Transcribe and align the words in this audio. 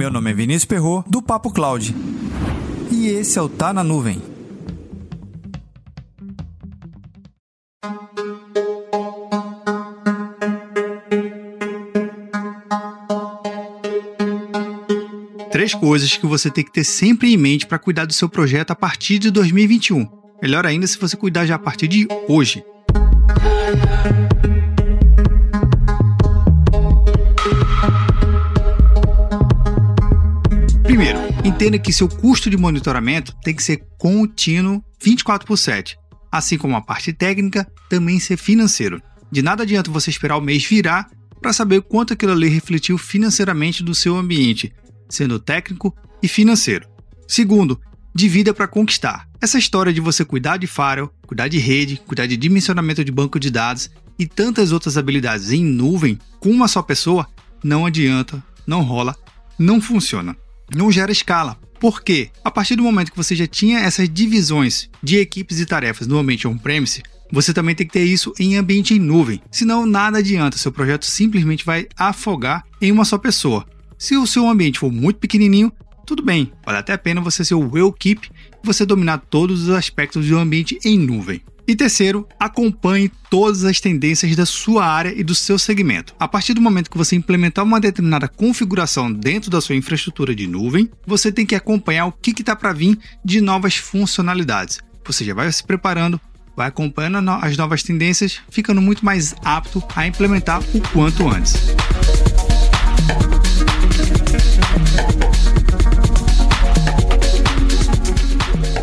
Meu 0.00 0.10
nome 0.10 0.30
é 0.30 0.32
Vinícius 0.32 0.64
Perro 0.64 1.04
do 1.06 1.20
Papo 1.20 1.52
Cloud. 1.52 1.94
E 2.90 3.08
esse 3.08 3.38
é 3.38 3.42
o 3.42 3.50
Tá 3.50 3.70
na 3.70 3.84
Nuvem. 3.84 4.22
Três 15.52 15.74
coisas 15.74 16.16
que 16.16 16.26
você 16.26 16.50
tem 16.50 16.64
que 16.64 16.72
ter 16.72 16.84
sempre 16.84 17.34
em 17.34 17.36
mente 17.36 17.66
para 17.66 17.78
cuidar 17.78 18.06
do 18.06 18.14
seu 18.14 18.26
projeto 18.26 18.70
a 18.70 18.74
partir 18.74 19.18
de 19.18 19.30
2021. 19.30 20.08
Melhor 20.40 20.64
ainda 20.64 20.86
se 20.86 20.98
você 20.98 21.14
cuidar 21.14 21.44
já 21.44 21.56
a 21.56 21.58
partir 21.58 21.88
de 21.88 22.08
hoje. 22.26 22.64
Entenda 31.60 31.78
que 31.78 31.92
seu 31.92 32.08
custo 32.08 32.48
de 32.48 32.56
monitoramento 32.56 33.36
tem 33.42 33.54
que 33.54 33.62
ser 33.62 33.84
contínuo 33.98 34.82
24 34.98 35.46
por 35.46 35.58
7, 35.58 35.94
assim 36.32 36.56
como 36.56 36.74
a 36.74 36.80
parte 36.80 37.12
técnica 37.12 37.70
também 37.86 38.18
ser 38.18 38.38
financeiro. 38.38 38.98
De 39.30 39.42
nada 39.42 39.62
adianta 39.62 39.90
você 39.90 40.08
esperar 40.08 40.38
o 40.38 40.40
mês 40.40 40.64
virar 40.64 41.10
para 41.38 41.52
saber 41.52 41.82
quanto 41.82 42.14
aquilo 42.14 42.32
ali 42.32 42.48
refletiu 42.48 42.96
financeiramente 42.96 43.82
do 43.82 43.94
seu 43.94 44.16
ambiente, 44.16 44.72
sendo 45.10 45.38
técnico 45.38 45.94
e 46.22 46.28
financeiro. 46.28 46.88
Segundo, 47.28 47.78
divida 48.14 48.54
para 48.54 48.66
conquistar. 48.66 49.28
Essa 49.38 49.58
história 49.58 49.92
de 49.92 50.00
você 50.00 50.24
cuidar 50.24 50.56
de 50.56 50.66
firewall, 50.66 51.12
cuidar 51.26 51.48
de 51.48 51.58
rede, 51.58 52.00
cuidar 52.06 52.24
de 52.24 52.38
dimensionamento 52.38 53.04
de 53.04 53.12
banco 53.12 53.38
de 53.38 53.50
dados 53.50 53.90
e 54.18 54.26
tantas 54.26 54.72
outras 54.72 54.96
habilidades 54.96 55.52
em 55.52 55.62
nuvem 55.62 56.18
com 56.38 56.48
uma 56.48 56.68
só 56.68 56.80
pessoa 56.80 57.28
não 57.62 57.84
adianta, 57.84 58.42
não 58.66 58.80
rola, 58.80 59.14
não 59.58 59.78
funciona. 59.78 60.34
Não 60.74 60.90
gera 60.90 61.12
escala. 61.12 61.58
Por 61.78 62.02
quê? 62.02 62.30
A 62.44 62.50
partir 62.50 62.76
do 62.76 62.82
momento 62.82 63.10
que 63.10 63.16
você 63.16 63.34
já 63.34 63.46
tinha 63.46 63.80
essas 63.80 64.08
divisões 64.08 64.88
de 65.02 65.16
equipes 65.16 65.58
e 65.58 65.66
tarefas 65.66 66.06
no 66.06 66.18
ambiente 66.18 66.46
on-premise, 66.46 67.02
você 67.32 67.54
também 67.54 67.74
tem 67.74 67.86
que 67.86 67.92
ter 67.92 68.04
isso 68.04 68.32
em 68.38 68.56
ambiente 68.56 68.94
em 68.94 68.98
nuvem. 68.98 69.40
Senão 69.50 69.86
nada 69.86 70.18
adianta, 70.18 70.58
seu 70.58 70.72
projeto 70.72 71.06
simplesmente 71.06 71.64
vai 71.64 71.86
afogar 71.96 72.64
em 72.80 72.92
uma 72.92 73.04
só 73.04 73.16
pessoa. 73.16 73.66
Se 73.98 74.16
o 74.16 74.26
seu 74.26 74.48
ambiente 74.48 74.78
for 74.78 74.92
muito 74.92 75.18
pequenininho, 75.18 75.72
tudo 76.06 76.22
bem, 76.22 76.52
vale 76.64 76.78
até 76.78 76.92
a 76.92 76.98
pena 76.98 77.20
você 77.20 77.44
ser 77.44 77.54
o 77.54 77.70
well 77.72 77.92
keep 77.92 78.28
e 78.28 78.66
você 78.66 78.84
dominar 78.84 79.18
todos 79.18 79.62
os 79.62 79.70
aspectos 79.70 80.26
do 80.26 80.38
ambiente 80.38 80.78
em 80.84 80.98
nuvem. 80.98 81.40
E 81.70 81.76
terceiro, 81.76 82.26
acompanhe 82.36 83.08
todas 83.30 83.62
as 83.62 83.78
tendências 83.78 84.34
da 84.34 84.44
sua 84.44 84.84
área 84.84 85.14
e 85.16 85.22
do 85.22 85.36
seu 85.36 85.56
segmento. 85.56 86.12
A 86.18 86.26
partir 86.26 86.52
do 86.52 86.60
momento 86.60 86.90
que 86.90 86.98
você 86.98 87.14
implementar 87.14 87.64
uma 87.64 87.78
determinada 87.78 88.26
configuração 88.26 89.12
dentro 89.12 89.52
da 89.52 89.60
sua 89.60 89.76
infraestrutura 89.76 90.34
de 90.34 90.48
nuvem, 90.48 90.90
você 91.06 91.30
tem 91.30 91.46
que 91.46 91.54
acompanhar 91.54 92.06
o 92.06 92.12
que 92.12 92.32
está 92.32 92.56
para 92.56 92.72
vir 92.72 92.98
de 93.24 93.40
novas 93.40 93.76
funcionalidades. 93.76 94.80
Você 95.06 95.24
já 95.24 95.32
vai 95.32 95.52
se 95.52 95.62
preparando, 95.62 96.20
vai 96.56 96.66
acompanhando 96.66 97.30
as 97.30 97.56
novas 97.56 97.84
tendências, 97.84 98.40
ficando 98.50 98.82
muito 98.82 99.04
mais 99.04 99.32
apto 99.44 99.80
a 99.94 100.08
implementar 100.08 100.60
o 100.74 100.80
quanto 100.92 101.28
antes. 101.28 101.54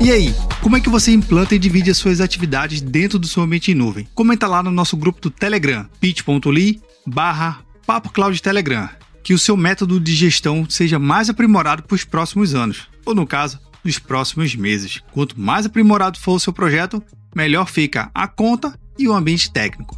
E 0.00 0.12
aí, 0.12 0.32
como 0.66 0.76
é 0.76 0.80
que 0.80 0.88
você 0.88 1.12
implanta 1.12 1.54
e 1.54 1.60
divide 1.60 1.92
as 1.92 1.96
suas 1.96 2.20
atividades 2.20 2.80
dentro 2.80 3.20
do 3.20 3.28
seu 3.28 3.40
ambiente 3.40 3.70
em 3.70 3.74
nuvem? 3.76 4.08
Comenta 4.12 4.48
lá 4.48 4.64
no 4.64 4.72
nosso 4.72 4.96
grupo 4.96 5.20
do 5.20 5.30
Telegram, 5.30 5.88
pitch.ly 6.00 6.80
barra 7.06 7.60
Telegram, 8.42 8.88
que 9.22 9.32
o 9.32 9.38
seu 9.38 9.56
método 9.56 10.00
de 10.00 10.12
gestão 10.12 10.68
seja 10.68 10.98
mais 10.98 11.30
aprimorado 11.30 11.84
para 11.84 11.94
os 11.94 12.02
próximos 12.02 12.52
anos, 12.52 12.88
ou 13.04 13.14
no 13.14 13.24
caso, 13.24 13.60
nos 13.84 14.00
próximos 14.00 14.56
meses. 14.56 15.00
Quanto 15.12 15.40
mais 15.40 15.66
aprimorado 15.66 16.18
for 16.18 16.32
o 16.32 16.40
seu 16.40 16.52
projeto, 16.52 17.00
melhor 17.32 17.68
fica 17.68 18.10
a 18.12 18.26
conta 18.26 18.76
e 18.98 19.08
o 19.08 19.14
ambiente 19.14 19.52
técnico. 19.52 19.96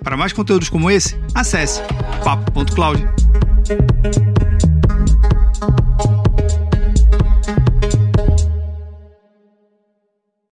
Para 0.00 0.16
mais 0.16 0.32
conteúdos 0.32 0.68
como 0.68 0.92
esse, 0.92 1.16
acesse 1.34 1.80
papo.cloud. 2.22 3.04